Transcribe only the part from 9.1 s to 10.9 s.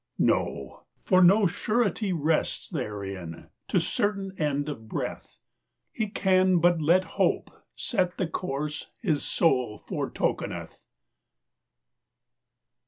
soul foretokeneth.